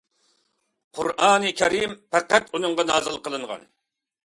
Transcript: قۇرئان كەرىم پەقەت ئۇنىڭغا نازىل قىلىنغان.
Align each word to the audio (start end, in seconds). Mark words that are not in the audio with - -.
قۇرئان 0.99 1.45
كەرىم 1.59 1.95
پەقەت 2.17 2.51
ئۇنىڭغا 2.59 2.89
نازىل 2.95 3.23
قىلىنغان. 3.29 3.71